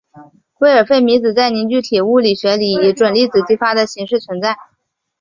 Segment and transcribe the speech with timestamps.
[0.59, 4.57] 魏尔费米子在凝聚体物理学里以准粒子激发的形式存在。